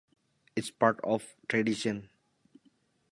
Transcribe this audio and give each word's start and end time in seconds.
It's 0.55 0.71
part 0.71 0.99
of 1.03 1.35
the 1.41 1.45
tradition. 1.47 2.09